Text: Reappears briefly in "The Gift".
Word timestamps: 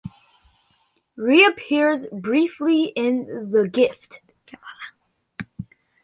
Reappears 1.15 2.07
briefly 2.07 2.85
in 2.85 3.51
"The 3.51 3.67
Gift". 3.71 4.19